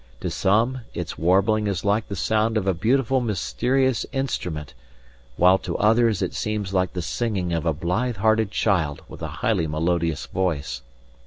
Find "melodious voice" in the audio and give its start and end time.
9.67-10.81